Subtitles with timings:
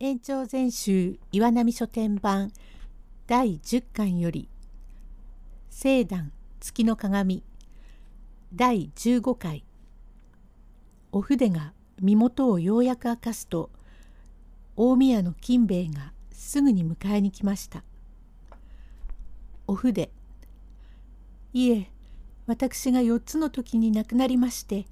[0.00, 2.52] 延長全集岩波書店版
[3.28, 4.48] 第10巻より
[5.70, 7.44] 聖壇月の鏡
[8.52, 9.64] 第15回
[11.12, 13.70] お筆が身元をようやく明かすと
[14.74, 17.84] 大宮の金兵衛がすぐに迎えに来ました。
[19.68, 20.10] お筆
[21.52, 21.88] いえ
[22.48, 24.86] 私が4つの時に亡くなりまして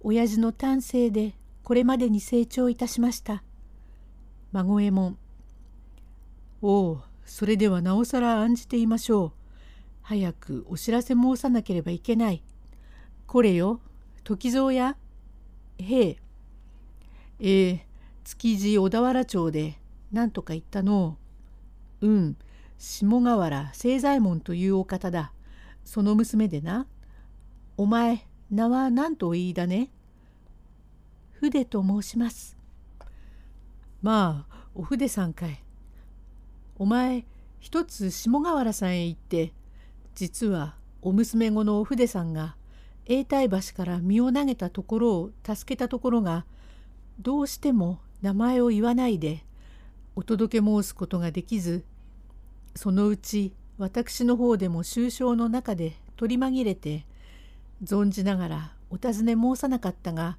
[0.00, 3.42] 親父の丹精でこれまでに成長いたしました。
[4.52, 5.16] 孫右衛門
[6.62, 9.32] おおそれではなおさら案じていましょう。
[10.02, 12.42] 早くお知らせ申さなければいけない。
[13.28, 13.80] これよ
[14.24, 14.96] 時蔵や
[15.78, 16.16] へえ
[17.38, 17.80] えー、
[18.24, 19.78] 築地小田原町で
[20.10, 21.16] 何とか言ったの
[22.00, 22.36] うん
[22.76, 25.32] 下河原清左衛門というお方だ。
[25.84, 26.86] その娘でな。
[27.76, 29.90] お前名は何とお言いだね
[31.32, 32.59] 筆と申します。
[34.02, 35.62] まあお筆さんかい。
[36.78, 37.26] お前
[37.58, 39.52] 一つ下河原さんへ行って
[40.14, 42.56] 実はお娘子のお筆さんが
[43.06, 46.46] 永代橋から身を投げたところを助けたところが
[47.20, 49.44] どうしても名前を言わないで
[50.16, 51.84] お届け申すことができず
[52.74, 57.04] そのうち私の方でも終章の中で取り紛れて
[57.84, 60.38] 存じながらお尋ね申さなかったが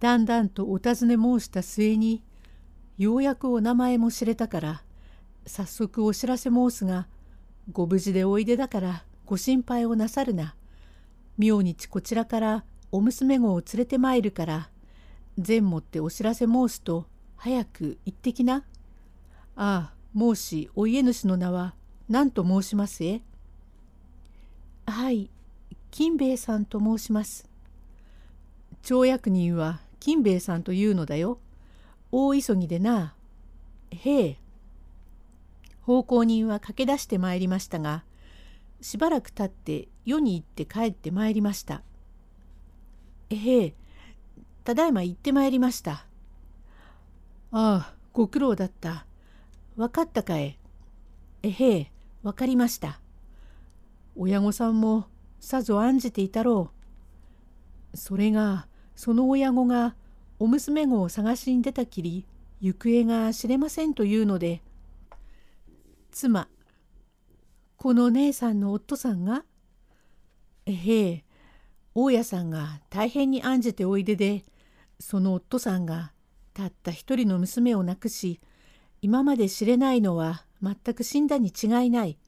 [0.00, 2.22] だんだんとお尋ね申した末に
[2.98, 4.82] ようやくお名前も知れたから
[5.46, 7.08] 早速お知らせ申すが
[7.72, 10.54] ご無事でおいでだからご心配をなさるな。
[11.36, 14.70] 明日こちらからお娘子を連れてまいるから
[15.46, 18.64] 前もってお知らせ申すと早く行ってきな。
[19.54, 21.74] ああ申しお家主の名は
[22.08, 23.20] 何と申しますえ
[24.86, 25.30] はい
[25.90, 27.48] 金兵衛さんと申します。
[28.82, 31.38] 町役人は金兵衛さんというのだよ。
[32.12, 33.14] 大急ぎでな。
[33.90, 34.38] へえ。
[35.82, 38.04] 奉公人は駆け出してまいりましたが、
[38.80, 41.82] しばらく経って世に行って帰ってまいりました。
[43.30, 43.74] へえ、
[44.64, 46.06] ただいま行ってまいりました。
[47.50, 49.06] ああ、ご苦労だった。
[49.76, 50.58] わかったかえ。
[51.42, 51.92] えへえ、
[52.22, 53.00] わかりました。
[54.16, 55.06] 親御さんも
[55.40, 56.70] さぞ案じていたろ
[57.92, 57.96] う。
[57.96, 58.66] それが、
[58.98, 59.94] その親子が
[60.40, 62.26] お娘子を探しに出たきり
[62.60, 64.60] 行方が知れませんというので
[66.10, 66.48] 妻
[67.76, 69.44] この姉さんの夫さんが
[70.66, 71.24] えへえ
[71.94, 74.42] 大家さんが大変に案じておいでで
[74.98, 76.10] その夫さんが
[76.52, 78.40] たった一人の娘を亡くし
[79.00, 82.18] 今まで知れないのは全く死んだに違いない。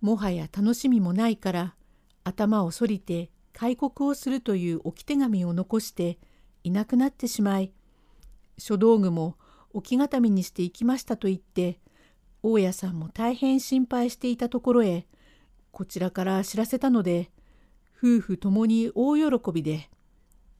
[0.00, 1.74] もはや楽しみもないから
[2.22, 3.28] 頭をそりて
[3.60, 6.18] 開国をするという置き手紙を残して
[6.64, 7.72] いなくなってしまい
[8.56, 9.36] 書道具も
[9.74, 11.78] 置き固めにしていきましたと言って
[12.42, 15.06] 大家さんも大変心配していたところへ
[15.72, 17.30] こちらから知らせたので
[18.02, 19.90] 夫婦ともに大喜びで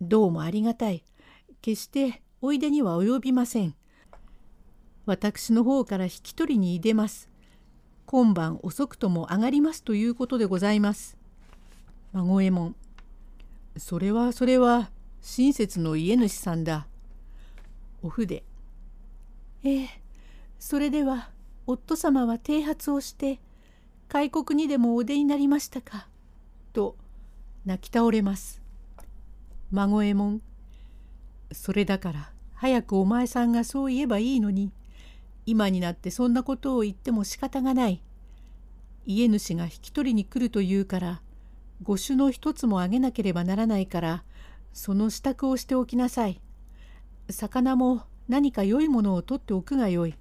[0.03, 1.05] どうもありがたい。
[1.61, 3.75] 決しておいでには及びません。
[5.05, 7.29] 私の方から引き取りに出ます。
[8.07, 11.19] 今晩遅くとも上がりますということでございます。
[12.13, 12.80] 孫右衛門。
[13.77, 16.87] それはそれは親切の家主さんだ。
[18.03, 18.43] お筆。
[19.63, 19.89] ええ、
[20.59, 21.31] それでは
[21.67, 23.41] 夫様は剃髪をして
[24.09, 26.09] 開国にでもお出になりましたか？
[26.73, 26.97] と
[27.65, 28.61] 泣き倒れます。
[29.71, 30.43] 孫右衛門。
[31.53, 34.73] それだから早くお前さんがそう言えばいいのに
[35.47, 38.03] 今になってそんなことを言っても仕方がない。
[39.07, 41.23] 家主が引き取りに来るというから
[41.83, 44.25] 御朱の一つもあげなければならないから
[44.73, 46.41] その支度をしておきなさい。
[47.31, 50.15] 魚も何か良いものを取っておくがよい。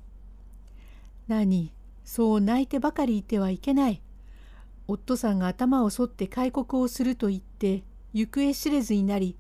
[1.28, 4.02] 何、そう泣いてばかりいてはいけない。
[4.88, 7.84] 夫さんが頭を剃って開国をすると言って
[8.14, 9.38] 行方知れずになり、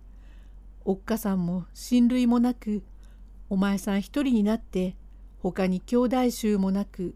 [0.85, 2.83] おっかさんも親類もなく、
[3.49, 4.95] お前さん一人になって
[5.39, 7.15] 他に兄弟衆もなく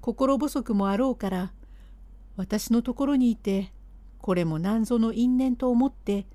[0.00, 1.52] 心細くもあろうから
[2.36, 3.72] 私のところにいて
[4.22, 6.26] これも何ぞの因縁と思って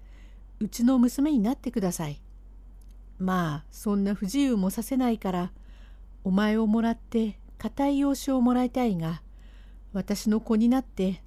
[0.60, 2.22] うちの娘になってください。
[3.18, 5.52] まあそんな不自由もさせないから
[6.24, 9.24] お前をもらって固い養子をもらいたいが
[9.94, 11.24] 私の子になって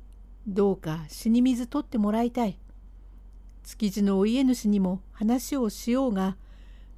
[0.47, 2.61] どうか死に水取ってもらいたい。
[3.65, 6.37] 築地のお家主にも話をしようが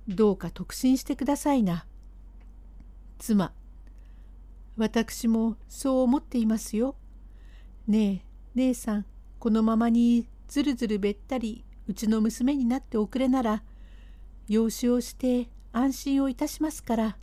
[0.08, 1.86] どうか特進してくださいな。
[3.18, 3.52] 妻
[4.76, 6.96] 私もそう思っていますよ。
[7.86, 9.06] ねえ姉さん
[9.42, 13.64] このままにずるずるべったりうちの娘になっておくれなら
[14.46, 17.16] 養子をして安心をいたしますから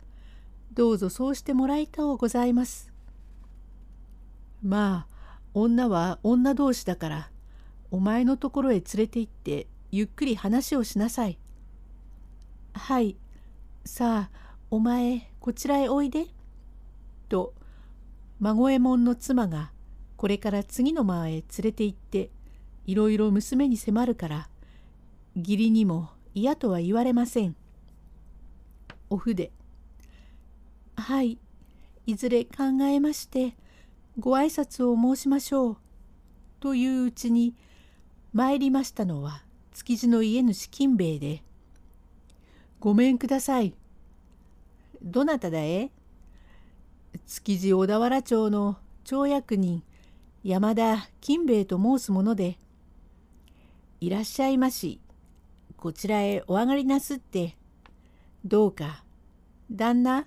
[0.74, 2.92] どうぞそうしてもらいたうございます。
[4.62, 7.30] まあ女は女同士だから
[7.90, 11.38] お前のところへ連れて行ってゆっくり話をしなさい。
[12.74, 13.16] はい
[13.86, 16.26] さあお前こちらへおいで」
[17.30, 17.54] と
[18.40, 19.72] 孫右衛門の妻が
[20.20, 22.28] これから次の間へ連れて行って
[22.84, 24.50] いろいろ娘に迫るから
[25.34, 27.56] 義理にも嫌とは言われません。
[29.08, 29.50] お筆
[30.94, 31.38] はい
[32.04, 33.56] いずれ考えまして
[34.18, 35.76] ご挨拶を申しましょう。
[36.60, 37.54] といううちに
[38.34, 41.42] 参りましたのは築地の家主金兵衛で
[42.78, 43.74] 「ごめんください。
[45.02, 45.90] どなただえ？
[47.26, 49.82] 築地小田原町の町役人
[50.42, 52.58] 山田金兵衛と申すもので
[54.00, 55.00] 「いらっしゃいまし
[55.76, 57.56] こちらへお上がりなすって
[58.44, 59.04] どうか
[59.70, 60.26] 旦那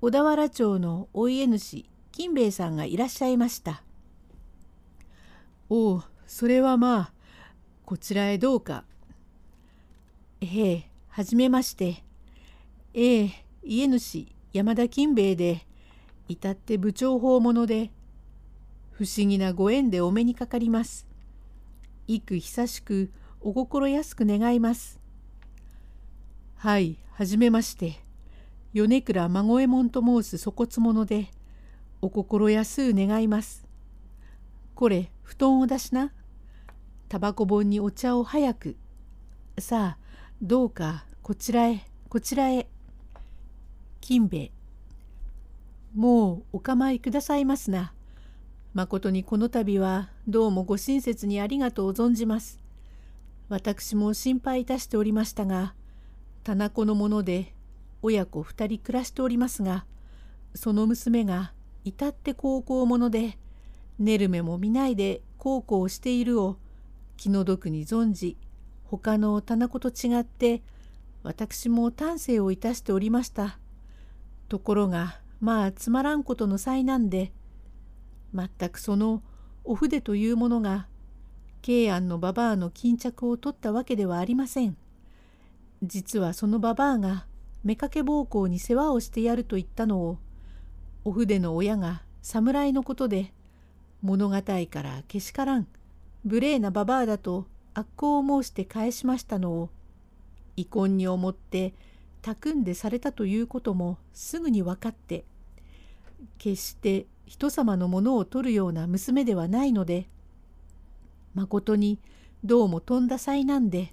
[0.00, 3.82] 小田原町のお家主金兵衛さんがいらっしゃいました。
[5.70, 7.12] おうそれはまあ
[7.86, 8.84] こちらへどうか。
[10.40, 12.04] ええはじめまして。
[12.92, 13.30] ええ
[13.62, 15.66] 家主山田金兵衛で
[16.28, 17.90] 至って部長訪問で
[18.96, 21.04] 不思議なご縁でお目にかかります。
[22.06, 23.10] 幾久しく
[23.40, 25.00] お心安く願います。
[26.54, 28.04] はい、はじめまして。
[28.72, 31.28] 米倉孫右衛門と申す粗骨者で、
[32.02, 33.66] お心安う願います。
[34.76, 36.12] これ、布団を出しな。
[37.08, 38.76] タバコ本にお茶を早く。
[39.58, 39.98] さあ、
[40.40, 42.68] どうか、こちらへ、こちらへ。
[44.00, 44.52] 金兵衛。
[45.96, 47.92] もうお構いくださいますな。
[48.74, 52.58] まことにこの度はどうもご親切にありがとう存じます。
[53.48, 55.74] 私も心配いたしておりましたが、
[56.42, 57.54] 棚子のもので
[58.02, 59.86] 親子二人暮らしておりますが、
[60.56, 61.52] その娘が
[61.84, 63.38] 至って高校者で、
[64.00, 66.56] 寝る目も見ないで孝行をしているを
[67.16, 68.36] 気の毒に存じ、
[68.82, 70.62] 他の棚子と違って、
[71.22, 73.60] 私も丹精をいたしておりました。
[74.48, 77.32] ところが、まあつまらんことの災難で、
[78.34, 79.22] 全くその
[79.64, 80.88] お筆というものが
[81.62, 84.76] 慶安のババアの巾着を取ったわけではありません。
[85.82, 87.26] 実はそのババアが
[87.64, 90.18] 妾奉公に世話をしてやると言ったのを
[91.04, 93.32] お筆の親が侍のことで
[94.02, 95.66] 物語からけしからん
[96.24, 99.70] 無礼なババアだと悪行を申して返しましたのを
[100.56, 101.74] 遺恨に思って
[102.22, 105.24] たくんでされたということもすぐに分かって
[106.38, 110.08] 決して人様のものを取るような娘ではないので
[111.34, 111.98] まことに
[112.44, 113.92] どうもとんだ災難で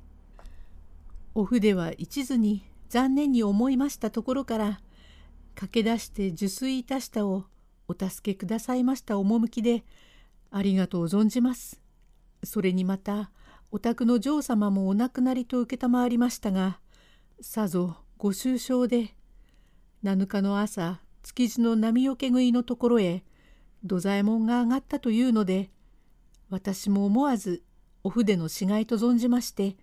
[1.33, 4.81] お筆は一途に残念に思いましたところから
[5.55, 7.45] 駆け出して受水いたしたを
[7.87, 9.83] お助けくださいました趣で
[10.51, 11.81] ありがとう存じます。
[12.43, 13.31] それにまた
[13.71, 16.79] お宅の嬢様もお亡くなりと承りましたが
[17.39, 19.15] さぞご愁傷で
[20.03, 23.23] 7日の朝築地の波よけ食いのところへ
[23.83, 25.69] 土左衛門が上がったというので
[26.49, 27.63] 私も思わず
[28.03, 29.77] お筆の死骸と存じまして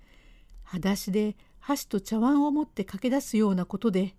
[0.65, 4.15] 裸足で箸と茶碗を持って駆け出すようなことで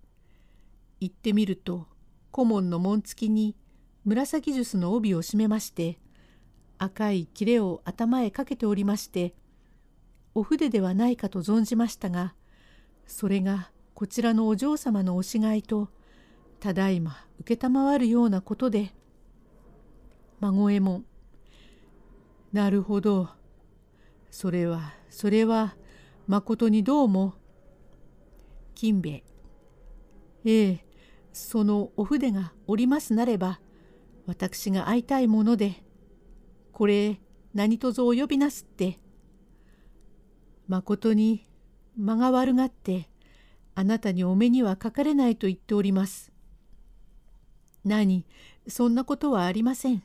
[1.00, 1.86] 行ってみると
[2.30, 3.56] 顧問の紋付きに
[4.04, 5.98] 紫ジュースの帯を締めまして
[6.78, 9.34] 赤い切れを頭へかけておりまして
[10.34, 12.34] お筆ではないかと存じましたが
[13.06, 15.90] それがこちらのお嬢様のおしがいと
[16.60, 18.94] ただいま承るようなことで
[20.40, 21.04] 孫右衛門
[22.52, 23.28] なるほど。
[24.30, 25.76] それは、それは、
[26.26, 27.34] まことにどうも。
[28.74, 29.24] 金兵衛。
[30.44, 30.86] ええ、
[31.32, 33.60] そのお筆がおりますなれば、
[34.26, 35.84] 私が会いたいもので、
[36.72, 37.20] これ
[37.54, 38.98] 何とぞお呼びなすって。
[40.66, 41.46] まことに
[41.96, 43.10] 間が悪がって、
[43.76, 46.29] あなたにお目にはかかれないと言っております。
[47.84, 48.26] 何、
[48.68, 50.02] そんなことはありません。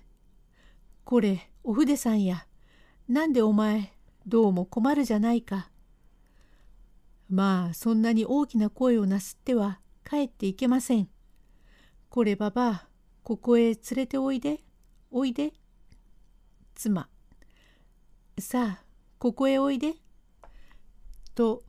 [1.03, 2.47] これ、お筆さんや、
[3.07, 3.93] なんでお前、
[4.25, 5.69] どうも困るじゃないか。
[7.29, 11.09] まあ、そんなに大きな声をなすっては帰っていけません。
[12.09, 12.87] こればばあ、
[13.23, 14.59] ここへ連れておいで、
[15.11, 15.53] おいで。
[16.75, 17.09] 妻。
[18.39, 18.83] さあ、
[19.17, 19.95] ここへおいで。
[21.33, 21.63] と、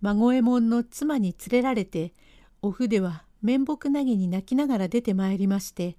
[0.00, 2.14] 孫右衛門の妻に連れられて、
[2.62, 5.96] お筆は面目なぎに泣きながら出てまいりまして、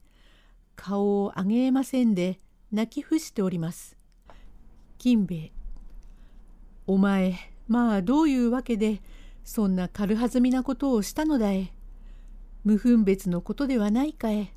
[0.76, 2.40] 顔を上げえませんで、
[2.72, 3.98] 泣き伏しております。
[4.98, 5.52] 金兵衛。
[6.88, 7.36] お前、
[7.68, 9.02] まあどういうわけで、
[9.44, 11.74] そんな軽はずみなことをしたのだえ。
[12.64, 14.54] 無分別のことではないかえ。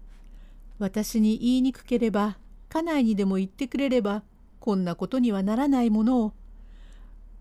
[0.79, 2.37] 私に言いにくければ
[2.69, 4.25] 家内にでも言ってくれれば
[4.59, 6.33] こんなことにはならないものを。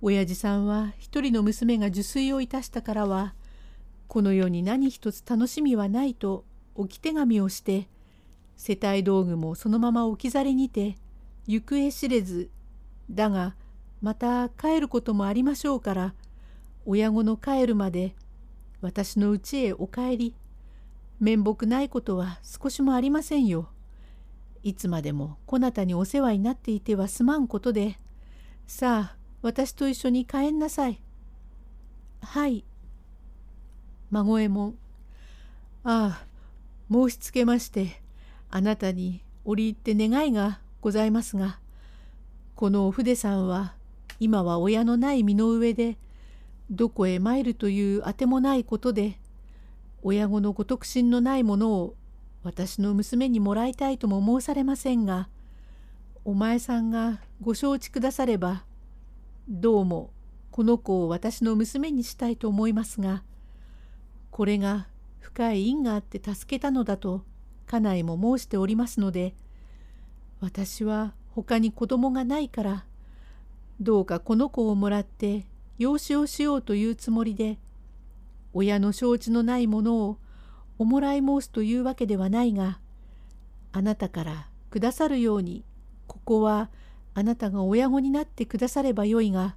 [0.02, 3.34] 親父さんは一人の娘が受水をいたしたからは
[4.08, 6.46] この世に何一つ楽しみはないと
[6.76, 7.88] 置き手紙をして
[8.56, 10.98] 世帯道具もそのまま置き去りにて
[11.48, 12.50] 行方知れず
[13.10, 13.56] だが
[14.02, 16.14] また帰ることもありましょうから
[16.86, 18.16] 親子の帰るまで
[18.82, 20.36] 私の家へお帰り
[21.20, 23.70] 面目ないことは少しもありませんよ。
[24.62, 27.98] いつまでもこなたにお世話になっていてはすまんことで
[28.68, 31.02] さあ私と一緒に帰んなさい。
[32.22, 32.66] はい
[34.14, 34.76] 孫右衛門
[35.84, 36.26] ああ
[36.92, 38.00] 申しつけまして
[38.52, 41.58] あなたに折り入って願いがございますが
[42.54, 43.74] このお筆さんは
[44.20, 45.98] 今は親のない身の上で
[46.70, 49.18] どこへ参るというあてもないことで
[50.04, 51.96] 親子のご得心のないものを
[52.44, 55.28] 私の娘にもらいたいとも申されませんが
[56.24, 58.64] お前さんがご承知くだされば
[59.50, 60.12] どうも
[60.52, 63.24] この子を私の娘にしたいと思いますが
[64.34, 64.88] これが
[65.20, 67.24] 深い因があって助けたのだと
[67.68, 69.36] 家内も申しておりますので
[70.42, 72.86] 私は他に子供がないから
[73.80, 75.46] どうかこの子をもらって
[75.78, 77.60] 養子をしようというつもりで
[78.54, 80.18] 親の承知のないものを
[80.80, 82.80] おもらい申すというわけではないが
[83.72, 85.64] あなたからくださるように
[86.08, 86.72] ここは
[87.14, 89.56] あなたが親子になってくださればよいが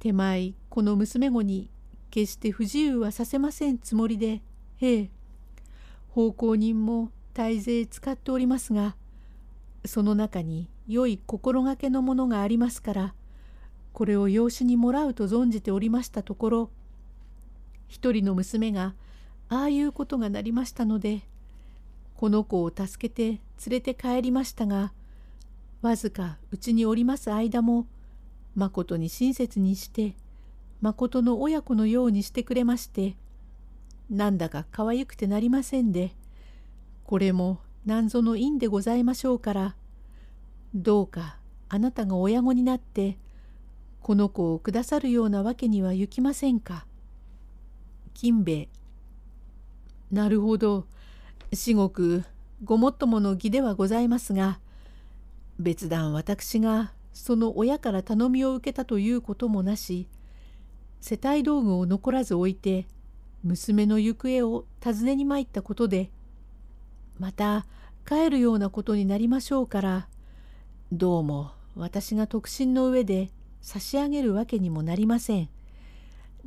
[0.00, 1.70] 手前この娘子に
[2.10, 4.42] 決して不自由はさせませんつもりで、
[4.78, 5.10] へえ、
[6.10, 8.96] 奉公人も大勢使っておりますが、
[9.84, 13.14] その中に良い心がけのものがありますから、
[13.92, 16.70] これを養子にもらうと存じておりましたところ、
[17.88, 18.94] 一人の娘が
[19.48, 21.22] ああいうことがなりましたので、
[22.16, 24.92] この子を助けて連れて帰りましたが、
[25.82, 27.86] わずかうちにおります間も、
[28.54, 30.14] まことに親切にして、
[30.80, 33.16] まことの親子のようにしてくれまして
[34.08, 36.12] なんだか可愛くてなりませんで
[37.04, 39.76] これもなんぞの因でございましょうから
[40.74, 41.36] どうか
[41.68, 43.16] あなたが親子になって
[44.02, 46.86] この子をくださるようなわけにはいきませんか。
[48.14, 48.68] 金兵衛
[50.10, 50.86] なるほど
[51.52, 52.24] 至極
[52.64, 54.58] ごもっともの義ではございますが
[55.58, 60.06] 別段私がその親から頼みを受けたということもなし
[61.00, 62.86] 世帯道具を残らず置いて
[63.42, 66.10] 娘の行方を尋ねに参ったことで
[67.18, 67.66] また
[68.06, 70.08] 帰るようなことになりましょうから
[70.92, 73.30] どうも私が特進の上で
[73.60, 75.48] 差し上げるわけにもなりません。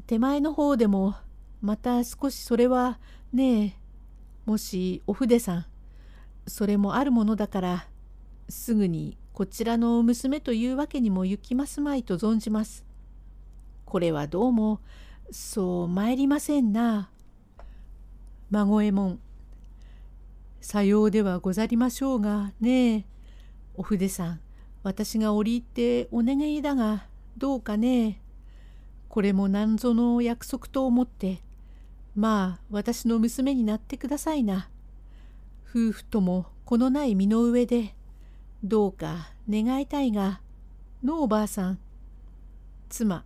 [0.07, 1.15] 手前の方でも
[1.61, 2.99] また少しそれは
[3.31, 3.73] ねえ
[4.45, 5.65] もしお筆さん
[6.47, 7.87] それもあるものだから
[8.49, 12.83] すぐにこちらの娘というわけにも行きますまいと存じます。
[13.85, 14.79] これはどうも
[15.31, 17.09] そう参りませんな。
[18.49, 19.19] 孫右衛門
[20.61, 23.05] さようではござりましょうがねえ
[23.75, 24.39] お筆さん
[24.83, 28.21] 私が折り入ってお願いだがどうかね
[29.09, 31.41] これも何ぞの約束と思って
[32.15, 34.69] まあ私の娘になってくださいな。
[35.67, 37.95] 夫婦とも子のない身の上で
[38.63, 40.39] どうか願いたいが
[41.03, 41.79] のおばあさん
[42.89, 43.25] 妻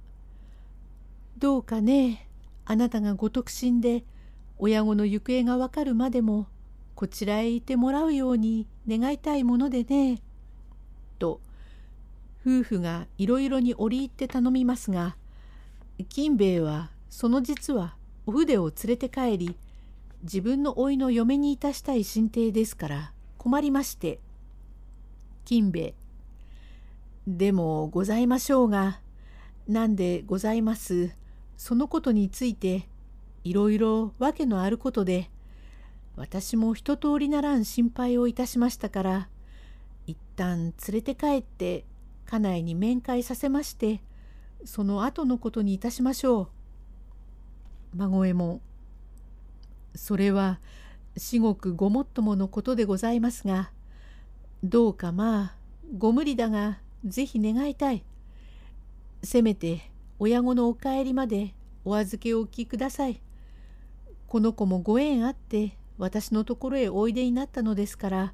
[1.39, 2.27] どうかね。
[2.65, 4.03] あなたがご特進で
[4.57, 6.47] 親子の行方がわかるまでも
[6.95, 10.19] こちらへいてもらうように願いたいものでね。
[11.19, 11.39] と
[12.41, 15.15] 夫婦がいろいろに折り入って頼みますが
[16.09, 19.55] 金兵衛はその実はお筆を連れて帰り
[20.23, 24.19] 自分の甥の嫁にいたしたい進呈ですから困りまして。
[25.45, 25.95] 金兵衛
[27.27, 29.01] でもございましょうが
[29.67, 31.11] なんでございます。
[31.57, 32.87] そのことについて
[33.43, 35.29] いろいろ訳のあることで
[36.15, 39.29] 私も一通りならん心配をいたしましたから
[40.05, 41.85] 一旦連れて帰って
[42.25, 44.01] 家内に面会させまして
[44.65, 46.47] その後のことにいたしましょう。
[47.95, 48.61] 孫右衛門
[49.95, 50.59] それは
[51.15, 53.71] 至極ごもっとものことでございますが
[54.63, 55.55] どうかまあ
[55.97, 58.03] ご無理だが是非願いたい。
[59.23, 61.53] せめて親子のお帰りまで
[61.85, 63.21] お預けをお聞きください。
[64.27, 68.33] この子もご縁あって私のところへおいでになったのですから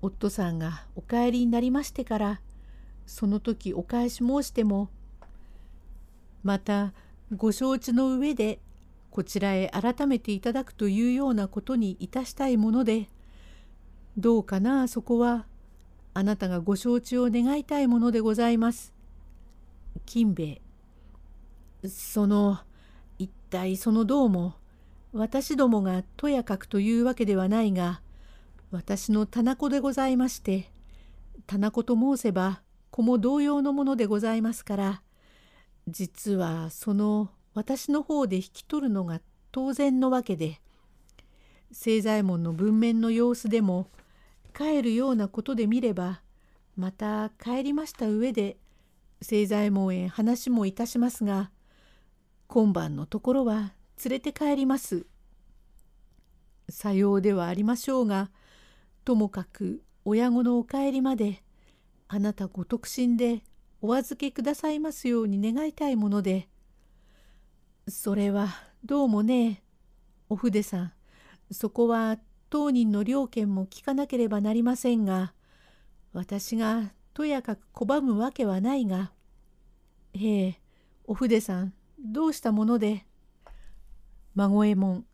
[0.00, 2.40] 夫さんがお帰りになりましてから
[3.04, 4.88] その時お返し申しても
[6.42, 6.92] また
[7.34, 8.60] ご承知の上で
[9.10, 13.08] こちらへ改めていただくというようなことにいたしたいもので
[14.16, 15.46] どうかなそこは
[16.14, 18.99] あなたがご承知を願いたいものでございます。
[20.10, 20.60] 金兵
[21.84, 21.88] 衛。
[21.88, 22.58] その
[23.20, 24.54] 一体そのどうも
[25.12, 28.02] 私どもがとやかくというわけではないが
[28.72, 30.72] 私の棚子でございまして
[31.46, 35.02] 棚子と申せば子も同様のものでございますから
[35.86, 39.20] 実はその私の方で引き取るのが
[39.52, 40.60] 当然のわけで
[41.72, 43.86] 清左衛門の文面の様子でも
[44.58, 46.20] 帰るようなことで見れば
[46.76, 48.56] また帰りました上で
[49.22, 51.50] 清左衛門へ話もいたしますが
[52.46, 53.74] 今晩のところは
[54.04, 55.06] 連れて帰ります。
[56.70, 58.30] さようではありましょうが
[59.04, 61.42] ともかく親子のお帰りまで
[62.08, 63.42] あなたご特進で
[63.82, 66.48] お預けくださいますように願いたいもので
[67.88, 68.48] それは
[68.84, 69.62] どうもね
[70.28, 70.92] お筆さん
[71.50, 72.18] そこは
[72.50, 75.32] 当人の両見も聞かなければなりませんが
[76.12, 79.12] 私がとやかく拒むわけはないが
[80.14, 80.60] へえ
[81.04, 83.04] お筆さんどうしたもので？
[84.34, 85.04] 孫右衛門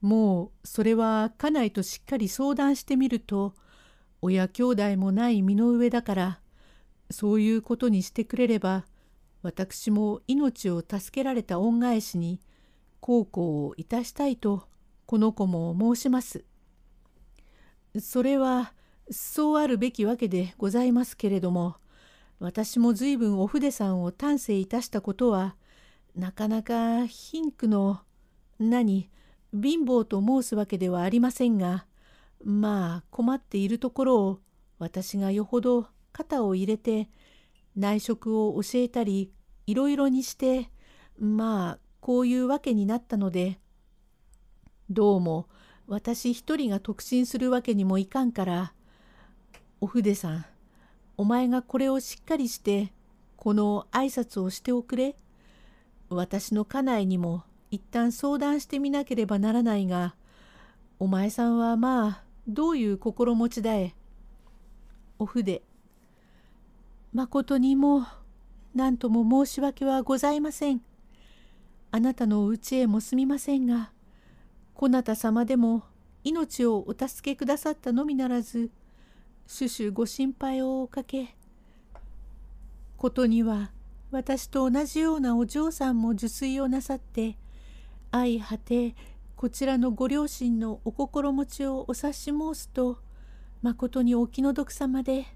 [0.00, 3.54] もうそれは家内としっかり相談してみると
[4.20, 6.40] 親兄弟もない身の上だから
[7.10, 8.84] そういうことにしてくれれば
[9.42, 12.40] 私も命を助けられた恩返しに
[13.00, 14.64] 孝行をいたしたいと
[15.06, 16.44] この子も申します。
[18.00, 18.72] それは
[19.10, 21.76] そうあるべきわけでございますけれども
[22.40, 25.56] 私も随分お筆さんを丹精いたしたことは
[26.14, 28.00] なかなか貧苦の
[28.58, 29.10] 何
[29.52, 31.86] 貧乏と申すわけではありませんが
[32.44, 34.40] まあ困っているところを
[34.78, 37.08] 私がよほど肩を入れて
[37.76, 39.32] 内職を教えたり
[39.66, 40.70] いろいろにして
[41.18, 43.58] まあこういうわけになったので
[44.90, 45.48] どうも
[45.86, 48.72] 私一人が特進するわけにもいかんから
[49.80, 50.44] お筆さん
[51.16, 52.92] お前がこれをしっかりして
[53.36, 55.14] この挨拶をしておくれ
[56.10, 60.14] 私の家内にも一旦相談してみなければならないが
[60.98, 63.94] お前さんはまあどういう心持ちだえ。
[65.18, 65.62] お筆
[67.12, 68.06] まことにも
[68.74, 70.80] 何とも申し訳はございません。
[71.90, 73.90] あなたのお家へもすみませんが
[74.74, 75.84] こなた様でも
[76.24, 78.70] 命をお助けくださったのみならず
[79.50, 81.34] 種々ご心配をおかけ。
[82.98, 83.70] ことには
[84.10, 87.36] 私と同じようなお嬢さんも受水をなさって
[88.10, 88.94] 相果て
[89.36, 92.98] こちらのご両親のお心持ちをお察し申すと
[93.62, 95.26] まことにお気の毒様で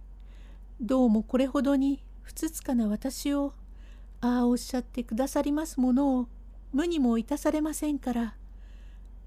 [0.81, 3.55] どうもこれほどにふつつかな私を
[4.20, 6.29] ああおっしゃってくださりますものを
[6.72, 8.35] 無にもいたされませんから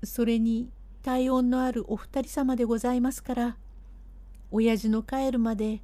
[0.04, 0.70] それに
[1.04, 3.58] 体温のあるお二人様でございますから
[4.58, 5.82] 親父の帰るまで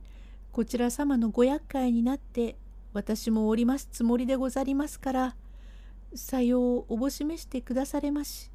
[0.53, 2.55] こちら様のご厄介になって
[2.93, 5.35] 私もおりますつもりでござりますから
[6.15, 8.49] さようおぼしめしてくだされまし。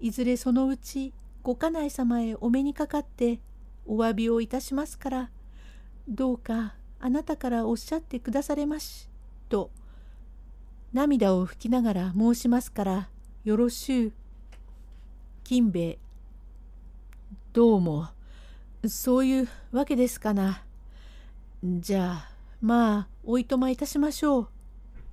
[0.00, 3.40] いずれそのうちご家内様へお目にかかって
[3.86, 5.30] お詫びをいたしますから、
[6.06, 9.08] どうかあなたからおっしゃってくだされまし。
[9.48, 9.70] と、
[10.92, 13.08] 涙を拭きながら申しますから、
[13.44, 14.12] よろしゅう。
[15.44, 15.98] 金兵衛、
[17.54, 18.08] どうも、
[18.88, 20.62] そういうわけですかな。
[21.64, 24.48] じゃあ、まあ、おいとまいたしましょう。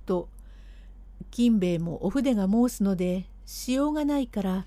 [0.06, 0.28] と、
[1.30, 4.66] 金兵衛もお筆が申すのでしようがないから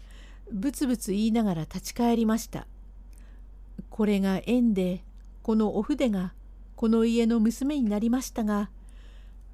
[0.52, 2.67] ブツブツ言いながら立ち返りました。
[3.89, 5.04] これが縁で
[5.43, 6.34] このお筆が
[6.76, 8.70] この家の娘になりましたが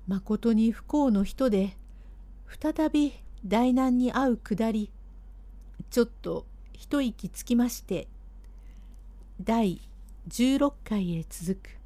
[0.07, 1.77] まことに不幸の人で
[2.61, 3.13] 再び
[3.45, 4.91] 大難に遭うくだり
[5.89, 8.07] ちょっと一息つきまして
[9.45, 9.81] 第
[10.29, 11.82] 16回へ続く。